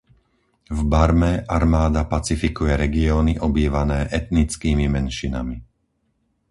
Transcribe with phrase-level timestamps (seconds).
[0.71, 5.57] V Barme armáda pacifikuje regióny obývané etnickými menšinami.